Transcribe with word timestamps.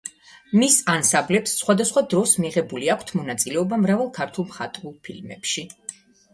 მის 0.61 0.77
ანსამბლებს, 0.93 1.53
სხვადასხვა 1.57 2.03
დროს, 2.15 2.33
მიღებული 2.45 2.91
აქვთ 2.95 3.15
მონაწილეობა 3.21 3.81
მრავალ 3.85 4.13
ქართულ 4.19 4.51
მხატვრულ 4.51 4.99
ფილმებში. 5.07 5.71